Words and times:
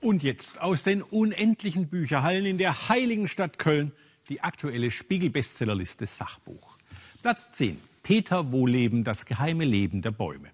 Und 0.00 0.22
jetzt 0.22 0.62
aus 0.62 0.82
den 0.82 1.02
unendlichen 1.02 1.88
Bücherhallen 1.88 2.46
in 2.46 2.56
der 2.56 2.88
heiligen 2.88 3.28
Stadt 3.28 3.58
Köln 3.58 3.92
die 4.30 4.40
aktuelle 4.40 4.90
Spiegel-Bestsellerliste 4.90 6.06
Sachbuch. 6.06 6.78
Platz 7.20 7.52
10. 7.52 7.78
Peter 8.02 8.50
Wohleben, 8.50 9.04
das 9.04 9.26
geheime 9.26 9.66
Leben 9.66 10.00
der 10.00 10.12
Bäume. 10.12 10.48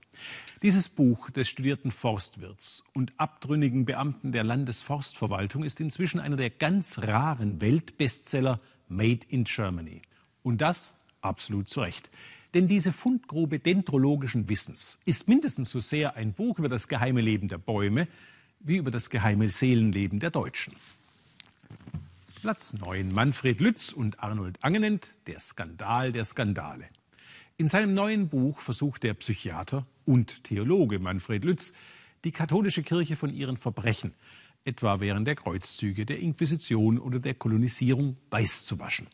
Dieses 0.63 0.89
Buch 0.89 1.31
des 1.31 1.49
studierten 1.49 1.93
Forstwirts 1.93 2.83
und 2.93 3.13
abtrünnigen 3.19 3.85
Beamten 3.85 4.33
der 4.33 4.43
Landesforstverwaltung 4.43 5.63
ist 5.63 5.81
inzwischen 5.81 6.19
einer 6.19 6.37
der 6.37 6.51
ganz 6.51 6.99
raren 6.99 7.61
Weltbestseller 7.61 8.59
Made 8.89 9.27
in 9.29 9.45
Germany. 9.45 10.03
Und 10.43 10.61
das 10.61 10.97
absolut 11.21 11.69
zu 11.69 11.83
Recht. 11.83 12.11
Denn 12.53 12.67
diese 12.67 12.93
Fundgrube 12.93 13.61
dendrologischen 13.61 14.49
Wissens 14.49 14.99
ist 15.05 15.29
mindestens 15.29 15.71
so 15.71 15.79
sehr 15.79 16.17
ein 16.17 16.33
Buch 16.33 16.59
über 16.59 16.69
das 16.69 16.89
geheime 16.89 17.21
Leben 17.21 17.47
der 17.47 17.59
Bäume 17.59 18.09
wie 18.61 18.77
über 18.77 18.91
das 18.91 19.11
geheime 19.11 19.51
Seelenleben 19.51 20.21
der 20.21 20.31
Deutschen. 20.31 20.75
Platz 22.43 22.75
9. 22.75 23.13
Manfred 23.13 23.61
Lütz 23.61 23.93
und 23.93 24.21
Arnold 24.23 24.63
Angenent, 24.63 25.11
Der 25.27 25.41
Skandal 25.41 26.13
der 26.13 26.25
Skandale. 26.25 26.85
In 27.57 27.69
seinem 27.69 27.95
neuen 27.95 28.29
Buch 28.29 28.61
versucht 28.61 29.03
der 29.03 29.15
Psychiater 29.15 29.87
und 30.05 30.45
Theologe 30.45 30.99
Manfred 30.99 31.45
Lütz, 31.45 31.73
die 32.25 32.33
katholische 32.33 32.83
Kirche 32.83 33.17
von 33.17 33.33
ihren 33.33 33.57
Verbrechen, 33.57 34.15
etwa 34.65 35.01
während 35.01 35.27
der 35.27 35.37
Kreuzzüge, 35.37 36.05
der 36.05 36.19
Inquisition 36.19 36.99
oder 36.99 37.19
der 37.19 37.35
Kolonisierung, 37.35 38.17
weißzuwaschen. 38.31 39.07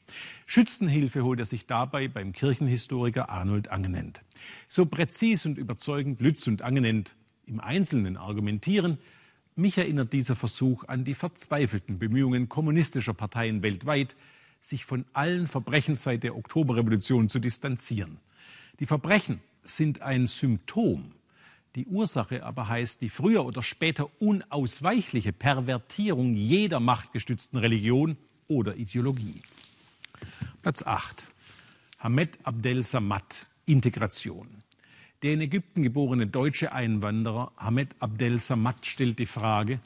Schützenhilfe 0.46 1.22
holt 1.24 1.38
er 1.38 1.46
sich 1.46 1.66
dabei 1.66 2.08
beim 2.08 2.32
Kirchenhistoriker 2.32 3.28
Arnold 3.28 3.68
Angenent. 3.68 4.22
So 4.66 4.86
präzis 4.86 5.46
und 5.46 5.58
überzeugend 5.58 6.20
Lütz 6.20 6.46
und 6.46 6.62
Angenent 6.62 7.14
im 7.46 7.60
Einzelnen 7.60 8.16
argumentieren, 8.16 8.98
mich 9.56 9.78
erinnert 9.78 10.12
dieser 10.12 10.36
Versuch 10.36 10.84
an 10.88 11.04
die 11.04 11.14
verzweifelten 11.14 11.98
Bemühungen 11.98 12.48
kommunistischer 12.48 13.14
Parteien 13.14 13.62
weltweit, 13.62 14.16
sich 14.60 14.84
von 14.84 15.04
allen 15.12 15.48
Verbrechen 15.48 15.96
seit 15.96 16.22
der 16.22 16.36
Oktoberrevolution 16.36 17.28
zu 17.28 17.38
distanzieren. 17.38 18.18
Die 18.80 18.86
Verbrechen 18.86 19.40
sind 19.64 20.02
ein 20.02 20.26
Symptom, 20.26 21.12
die 21.74 21.86
Ursache 21.86 22.44
aber 22.44 22.68
heißt 22.68 23.00
die 23.00 23.08
früher 23.08 23.44
oder 23.44 23.62
später 23.62 24.08
unausweichliche 24.20 25.32
Pervertierung 25.32 26.34
jeder 26.34 26.80
machtgestützten 26.80 27.58
Religion 27.58 28.16
oder 28.46 28.76
Ideologie. 28.76 29.42
Platz 30.60 30.82
8. 30.82 31.22
Hamed 31.98 32.38
Abdel 32.44 32.82
Samad, 32.82 33.46
Integration. 33.66 34.48
Der 35.22 35.34
in 35.34 35.40
Ägypten 35.40 35.84
geborene 35.84 36.26
deutsche 36.26 36.72
Einwanderer 36.72 37.52
Hamed 37.56 37.94
Abdel 38.00 38.40
Samad 38.40 38.84
stellt 38.84 39.20
die 39.20 39.26
Frage, 39.26 39.78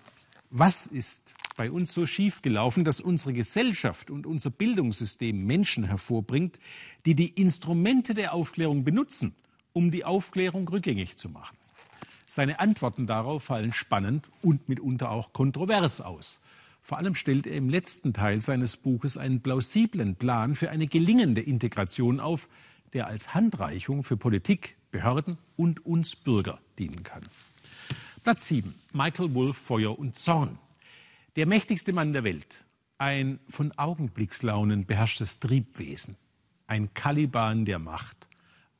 was 0.48 0.86
ist 0.86 1.34
bei 1.58 1.70
uns 1.70 1.92
so 1.92 2.06
schief 2.06 2.40
gelaufen, 2.40 2.84
dass 2.84 3.02
unsere 3.02 3.34
Gesellschaft 3.34 4.10
und 4.10 4.26
unser 4.26 4.48
Bildungssystem 4.48 5.46
Menschen 5.46 5.84
hervorbringt, 5.84 6.58
die 7.04 7.14
die 7.14 7.28
Instrumente 7.28 8.14
der 8.14 8.32
Aufklärung 8.32 8.82
benutzen, 8.82 9.34
um 9.74 9.90
die 9.90 10.06
Aufklärung 10.06 10.66
rückgängig 10.68 11.18
zu 11.18 11.28
machen. 11.28 11.58
Seine 12.24 12.58
Antworten 12.58 13.06
darauf 13.06 13.44
fallen 13.44 13.74
spannend 13.74 14.30
und 14.40 14.70
mitunter 14.70 15.10
auch 15.10 15.34
kontrovers 15.34 16.00
aus. 16.00 16.40
Vor 16.80 16.96
allem 16.96 17.14
stellt 17.14 17.46
er 17.46 17.56
im 17.56 17.68
letzten 17.68 18.14
Teil 18.14 18.40
seines 18.40 18.78
Buches 18.78 19.18
einen 19.18 19.42
plausiblen 19.42 20.16
Plan 20.16 20.54
für 20.54 20.70
eine 20.70 20.86
gelingende 20.86 21.42
Integration 21.42 22.20
auf, 22.20 22.48
der 22.94 23.06
als 23.06 23.34
Handreichung 23.34 24.02
für 24.02 24.16
Politik, 24.16 24.76
Behörden 24.90 25.38
und 25.56 25.84
uns 25.84 26.16
Bürger 26.16 26.58
dienen 26.78 27.02
kann. 27.02 27.22
Platz 28.22 28.48
7. 28.48 28.74
Michael 28.92 29.34
Wolff, 29.34 29.56
Feuer 29.56 29.98
und 29.98 30.14
Zorn. 30.14 30.58
Der 31.36 31.46
mächtigste 31.46 31.92
Mann 31.92 32.12
der 32.12 32.24
Welt. 32.24 32.64
Ein 32.98 33.38
von 33.48 33.72
Augenblickslaunen 33.72 34.86
beherrschtes 34.86 35.38
Triebwesen. 35.38 36.16
Ein 36.66 36.92
Kaliban 36.94 37.64
der 37.64 37.78
Macht. 37.78 38.26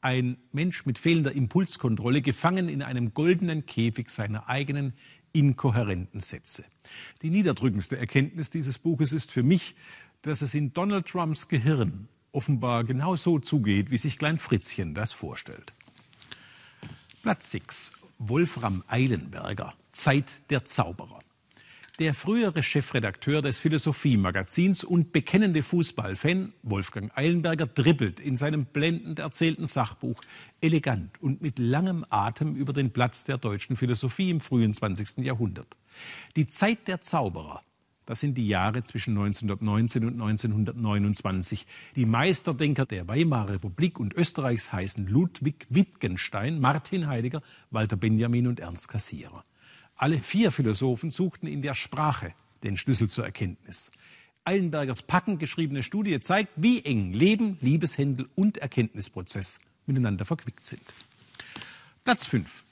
Ein 0.01 0.39
Mensch 0.53 0.87
mit 0.87 0.99
fehlender 0.99 1.33
Impulskontrolle, 1.33 2.23
gefangen 2.23 2.69
in 2.69 2.83
einem 2.83 3.13
goldenen 3.13 3.67
Käfig 3.67 4.11
seiner 4.11 4.49
eigenen 4.49 4.95
inkohärenten 5.33 6.21
Sätze. 6.21 6.65
Die 7.23 7.31
niederdrückendste 7.31 7.99
Erkenntnis 7.99 8.51
dieses 8.51 8.79
Buches 8.79 9.13
ist 9.13 9.31
für 9.31 9.43
mich, 9.43 9.77
dass 10.23 10.43
es 10.43 10.55
in 10.55 10.73
Donald 10.73 11.07
Trumps 11.07 11.49
Gehirn 11.49 12.09
offenbar 12.33 12.85
genau 12.85 13.17
so 13.17 13.39
zugeht, 13.39 13.91
wie 13.91 13.99
sich 13.99 14.19
Klein 14.19 14.39
Fritzchen 14.39 14.95
das 14.95 15.13
vorstellt. 15.13 15.73
Platz 17.27 17.51
6. 17.51 17.93
Wolfram 18.21 18.85
Eilenberger. 18.87 19.75
Zeit 19.91 20.49
der 20.49 20.65
Zauberer. 20.65 21.19
Der 21.99 22.15
frühere 22.15 22.63
Chefredakteur 22.63 23.43
des 23.43 23.59
Philosophie-Magazins 23.59 24.85
und 24.85 25.11
bekennende 25.11 25.65
Fußballfan 25.65 26.53
Wolfgang 26.63 27.11
Eilenberger 27.19 27.67
dribbelt 27.67 28.21
in 28.21 28.37
seinem 28.37 28.65
blendend 28.65 29.19
erzählten 29.19 29.67
Sachbuch 29.67 30.21
elegant 30.61 31.21
und 31.21 31.43
mit 31.43 31.59
langem 31.59 32.07
Atem 32.11 32.55
über 32.55 32.73
den 32.73 32.93
Platz 32.93 33.25
der 33.25 33.39
deutschen 33.39 33.75
Philosophie 33.75 34.31
im 34.31 34.41
frühen 34.41 34.73
20. 34.73 35.25
Jahrhundert. 35.25 35.77
Die 36.37 36.47
Zeit 36.47 36.87
der 36.87 37.01
Zauberer 37.01 37.65
das 38.07 38.21
sind 38.21 38.37
die 38.39 38.47
Jahre 38.47 38.85
zwischen 38.85 39.19
1919 39.19 40.05
und 40.05 40.15
1929. 40.15 41.67
Die 41.97 42.07
Meisterdenker 42.07 42.87
der 42.87 43.09
Weimarer 43.09 43.55
Republik 43.55 43.99
und 43.99 44.15
Österreichs 44.15 44.73
heißen 44.73 45.09
Ludwig 45.09 45.67
Wittgenstein, 45.71 46.61
Martin 46.61 47.09
Heidegger, 47.09 47.43
Walter 47.73 47.97
Benjamin 47.97 48.47
und 48.47 48.61
Ernst 48.61 48.89
Cassirer. 48.89 49.45
Alle 49.97 50.21
vier 50.21 50.53
Philosophen 50.53 51.11
suchten 51.11 51.49
in 51.49 51.63
der 51.63 51.75
Sprache 51.75 52.33
den 52.63 52.79
Schlüssel 52.79 53.09
zur 53.09 53.25
Erkenntnis. 53.25 53.91
Eilenbergers 54.45 55.03
packend 55.03 55.41
geschriebene 55.41 55.83
Studie 55.83 56.21
zeigt, 56.21 56.53
wie 56.55 56.85
eng 56.85 57.13
Leben, 57.13 57.59
Liebeshändel 57.61 58.29
und 58.37 58.59
Erkenntnisprozess 58.59 59.59
miteinander 59.87 60.25
verquickt 60.25 60.65
sind. 60.65 60.83
Platz 62.05 62.27
5. 62.27 62.65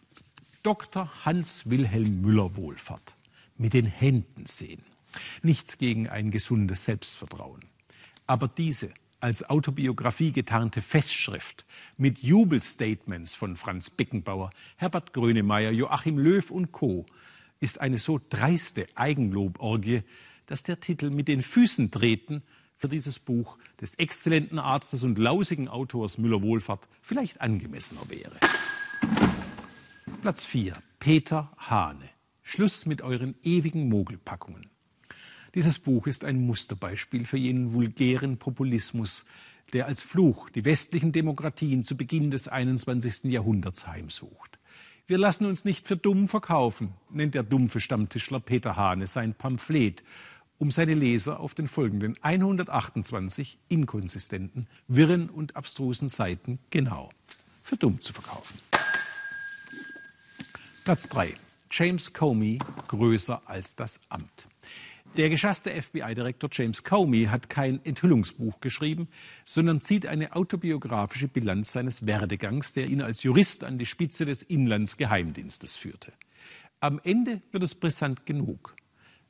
Dr. 0.63 1.11
Hans 1.25 1.69
Wilhelm 1.69 2.21
Müller 2.21 2.55
Wohlfahrt. 2.55 3.15
Mit 3.59 3.75
den 3.75 3.87
Händen 3.87 4.47
sehen. 4.47 4.94
Nichts 5.43 5.79
gegen 5.79 6.09
ein 6.09 6.31
gesundes 6.31 6.85
Selbstvertrauen. 6.85 7.65
Aber 8.27 8.49
diese 8.49 8.93
als 9.21 9.49
Autobiografie 9.49 10.33
getarnte 10.33 10.83
Festschrift 10.83 11.65
mit 11.97 12.23
Jubelstatements 12.23 13.35
von 13.35 13.57
Franz 13.57 13.89
Beckenbauer, 13.89 14.51
Herbert 14.77 15.15
Grönemeyer, 15.15 15.71
Joachim 15.71 16.19
Löw 16.19 16.51
und 16.51 16.73
Co. 16.73 17.07
ist 17.59 17.81
eine 17.81 17.99
so 17.99 18.21
dreiste 18.29 18.87
Eigenloborgie, 18.97 20.03
dass 20.45 20.63
der 20.63 20.79
Titel 20.79 21.09
mit 21.09 21.29
den 21.29 21.41
Füßen 21.41 21.91
treten 21.91 22.43
für 22.77 22.89
dieses 22.89 23.19
Buch 23.19 23.57
des 23.81 23.95
exzellenten 23.95 24.59
Arztes 24.59 25.05
und 25.05 25.19
lausigen 25.19 25.69
Autors 25.69 26.19
Müller-Wohlfahrt 26.19 26.87
vielleicht 27.01 27.41
angemessener 27.41 28.03
wäre. 28.09 28.37
Platz 30.21 30.45
4. 30.45 30.75
Peter 30.99 31.51
Hane. 31.57 32.11
Schluss 32.43 32.85
mit 32.85 33.01
euren 33.01 33.35
ewigen 33.43 33.89
Mogelpackungen. 33.89 34.74
Dieses 35.55 35.79
Buch 35.79 36.09
ist 36.09 36.25
ein 36.25 36.45
Musterbeispiel 36.47 37.27
für 37.27 37.37
jenen 37.37 37.73
vulgären 37.73 38.39
Populismus, 38.39 39.25
der 39.73 39.87
als 39.87 40.03
Fluch 40.03 40.51
die 40.51 40.65
westlichen 40.65 41.13
Demokratien 41.13 41.85
zu 41.85 41.97
Beginn 41.97 42.33
des 42.33 42.49
21. 42.49 43.25
Jahrhunderts 43.25 43.87
heimsucht. 43.87 44.59
Wir 45.07 45.17
lassen 45.17 45.47
uns 45.47 45.65
nicht 45.65 45.87
für 45.87 45.97
dumm 45.97 46.29
verkaufen, 46.29 46.95
nennt 47.09 47.35
der 47.35 47.45
dumpfe 47.45 47.79
Stammtischler 47.79 48.41
Peter 48.41 48.75
Hane 48.75 49.07
sein 49.07 49.33
Pamphlet, 49.33 50.03
um 50.59 50.73
seine 50.73 50.95
Leser 50.95 51.39
auf 51.39 51.55
den 51.55 51.69
folgenden 51.69 52.17
128 52.23 53.59
inkonsistenten, 53.69 54.67
wirren 54.89 55.31
und 55.31 55.55
abstrusen 55.55 56.09
Seiten 56.09 56.59
genau 56.71 57.11
für 57.63 57.77
dumm 57.77 58.01
zu 58.01 58.13
verkaufen. 58.13 58.59
Platz 60.85 61.09
3. 61.09 61.35
James 61.71 62.13
Comey 62.13 62.59
größer 62.89 63.43
als 63.47 63.77
das 63.77 64.01
Amt. 64.09 64.49
Der 65.17 65.31
geschasste 65.31 65.71
FBI-Direktor 65.71 66.51
James 66.53 66.83
Comey 66.83 67.27
hat 67.27 67.49
kein 67.49 67.79
Enthüllungsbuch 67.85 68.59
geschrieben, 68.61 69.07
sondern 69.45 69.81
zieht 69.81 70.07
eine 70.07 70.35
autobiografische 70.35 71.29
Bilanz 71.29 71.71
seines 71.71 72.05
Werdegangs, 72.05 72.73
der 72.73 72.89
ihn 72.89 73.01
als 73.01 73.23
Jurist 73.23 73.63
an 73.63 73.79
die 73.79 73.87
Spitze 73.87 74.27
des 74.27 74.43
Inlandsgeheimdienstes 74.43 75.77
führte. 75.77 76.13
Am 76.81 77.01
Ende 77.05 77.41
wird 77.53 77.63
es 77.63 77.77
brisant 77.77 78.27
genug. 78.27 78.75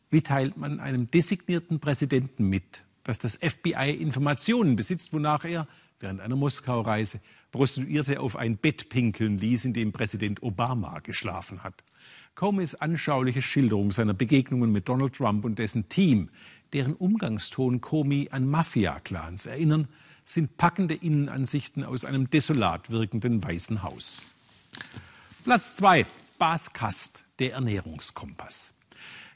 Wie 0.09 0.23
teilt 0.23 0.57
man 0.57 0.81
einem 0.81 1.11
designierten 1.11 1.81
Präsidenten 1.81 2.49
mit, 2.49 2.83
dass 3.03 3.19
das 3.19 3.37
FBI 3.37 3.91
Informationen 3.91 4.77
besitzt, 4.77 5.13
wonach 5.13 5.45
er 5.45 5.69
während 6.01 6.23
einer 6.23 6.37
Moskau-Reise 6.37 7.21
Prostituierte 7.53 8.21
auf 8.21 8.37
ein 8.37 8.57
Bett 8.57 8.89
pinkeln 8.89 9.37
ließ, 9.37 9.67
in 9.67 9.75
dem 9.75 9.93
Präsident 9.93 10.43
Obama 10.43 11.01
geschlafen 11.01 11.63
hat? 11.63 11.85
Comeys 12.35 12.75
anschauliche 12.75 13.43
Schilderung 13.43 13.93
seiner 13.93 14.15
Begegnungen 14.15 14.73
mit 14.73 14.89
Donald 14.89 15.15
Trump 15.15 15.45
und 15.45 15.59
dessen 15.59 15.89
Team, 15.89 16.31
deren 16.73 16.95
Umgangston 16.95 17.81
Comey 17.81 18.29
an 18.33 18.49
Mafia-Clans 18.49 19.47
erinnern, 19.47 19.87
sind 20.25 20.57
packende 20.57 20.95
Innenansichten 20.95 21.85
aus 21.85 22.05
einem 22.05 22.31
desolat 22.31 22.91
wirkenden 22.91 23.43
Weißen 23.45 23.83
Haus. 23.83 24.23
Platz 25.45 25.77
2. 25.77 26.07
Bas 26.39 26.73
Kast, 26.73 27.23
der 27.39 27.53
Ernährungskompass. 27.53 28.75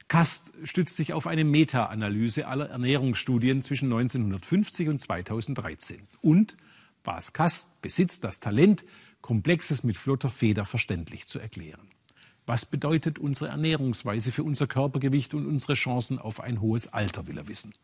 Kast 0.08 0.54
stützt 0.64 0.96
sich 0.96 1.12
auf 1.12 1.26
eine 1.26 1.44
Meta-Analyse 1.44 2.48
aller 2.48 2.70
Ernährungsstudien 2.70 3.62
zwischen 3.62 3.92
1950 3.92 4.88
und 4.88 5.00
2013. 5.00 6.00
Und 6.22 6.56
Bas 7.04 7.32
Kast 7.32 7.82
besitzt 7.82 8.24
das 8.24 8.40
Talent, 8.40 8.84
Komplexes 9.20 9.84
mit 9.84 9.96
flotter 9.96 10.30
Feder 10.30 10.64
verständlich 10.64 11.28
zu 11.28 11.38
erklären. 11.38 11.88
Was 12.48 12.64
bedeutet 12.64 13.18
unsere 13.18 13.50
Ernährungsweise 13.50 14.32
für 14.32 14.42
unser 14.42 14.66
Körpergewicht 14.66 15.34
und 15.34 15.44
unsere 15.44 15.74
Chancen 15.74 16.18
auf 16.18 16.40
ein 16.40 16.62
hohes 16.62 16.90
Alter, 16.90 17.26
will 17.26 17.36
er 17.36 17.46
wissen. 17.46 17.74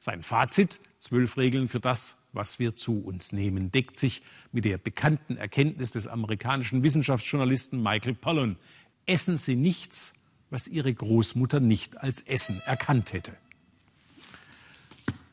Sein 0.00 0.22
Fazit, 0.22 0.80
zwölf 0.98 1.36
Regeln 1.36 1.68
für 1.68 1.78
das, 1.78 2.22
was 2.32 2.58
wir 2.58 2.74
zu 2.74 3.00
uns 3.00 3.32
nehmen, 3.32 3.70
deckt 3.70 3.98
sich 3.98 4.22
mit 4.50 4.64
der 4.64 4.78
bekannten 4.78 5.36
Erkenntnis 5.36 5.90
des 5.90 6.06
amerikanischen 6.06 6.82
Wissenschaftsjournalisten 6.82 7.82
Michael 7.82 8.14
Pollan. 8.14 8.56
Essen 9.04 9.36
Sie 9.36 9.56
nichts, 9.56 10.14
was 10.48 10.68
Ihre 10.68 10.94
Großmutter 10.94 11.60
nicht 11.60 11.98
als 11.98 12.22
Essen 12.22 12.62
erkannt 12.64 13.12
hätte. 13.12 13.36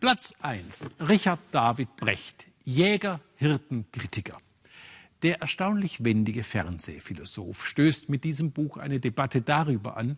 Platz 0.01 0.35
1. 0.41 0.89
Richard 0.99 1.39
David 1.53 1.95
Brecht, 1.95 2.45
Jäger, 2.65 3.21
Hirten, 3.37 3.85
Kritiker. 3.93 4.37
Der 5.23 5.39
erstaunlich 5.39 6.03
wendige 6.03 6.43
Fernsehphilosoph 6.43 7.67
stößt 7.67 8.09
mit 8.09 8.23
diesem 8.23 8.51
Buch 8.51 8.77
eine 8.77 8.99
Debatte 8.99 9.41
darüber 9.41 9.95
an, 9.95 10.17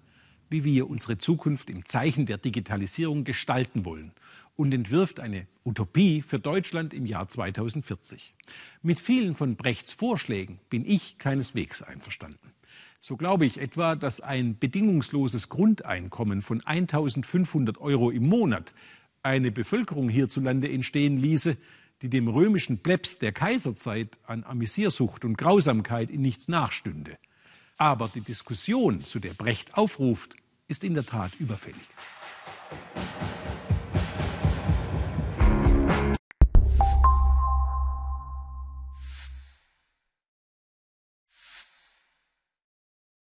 wie 0.49 0.63
wir 0.63 0.89
unsere 0.89 1.17
Zukunft 1.17 1.69
im 1.69 1.85
Zeichen 1.85 2.25
der 2.25 2.37
Digitalisierung 2.37 3.25
gestalten 3.25 3.85
wollen 3.85 4.13
und 4.55 4.73
entwirft 4.73 5.19
eine 5.19 5.47
Utopie 5.65 6.21
für 6.21 6.39
Deutschland 6.39 6.93
im 6.93 7.05
Jahr 7.05 7.27
2040. 7.27 8.33
Mit 8.81 8.99
vielen 8.99 9.35
von 9.35 9.57
Brechts 9.57 9.91
Vorschlägen 9.91 10.59
bin 10.69 10.85
ich 10.85 11.17
keineswegs 11.17 11.81
einverstanden. 11.81 12.53
So 13.01 13.17
glaube 13.17 13.45
ich 13.45 13.59
etwa, 13.59 13.95
dass 13.95 14.21
ein 14.21 14.57
bedingungsloses 14.57 15.49
Grundeinkommen 15.49 16.41
von 16.41 16.61
1500 16.65 17.77
Euro 17.81 18.09
im 18.09 18.29
Monat 18.29 18.73
eine 19.21 19.51
Bevölkerung 19.51 20.07
hierzulande 20.07 20.71
entstehen 20.71 21.17
ließe, 21.17 21.57
die 22.03 22.09
dem 22.09 22.27
römischen 22.27 22.79
Plebs 22.83 23.17
der 23.17 23.31
Kaiserzeit 23.31 24.19
an 24.27 24.43
Amüsiersucht 24.43 25.23
und 25.23 25.37
Grausamkeit 25.37 26.09
in 26.09 26.21
nichts 26.21 26.49
nachstünde. 26.49 27.17
Aber 27.77 28.09
die 28.13 28.21
Diskussion, 28.21 29.01
zu 29.01 29.19
der 29.19 29.33
Brecht 29.33 29.77
aufruft, 29.77 30.35
ist 30.67 30.83
in 30.83 30.93
der 30.93 31.05
Tat 31.05 31.31
überfällig. 31.39 31.81